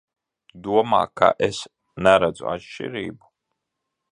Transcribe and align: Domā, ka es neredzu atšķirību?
Domā, 0.67 1.01
ka 1.21 1.29
es 1.49 1.59
neredzu 2.07 2.51
atšķirību? 2.55 3.31